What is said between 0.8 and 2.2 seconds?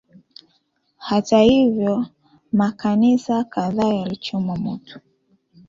Hata hivyo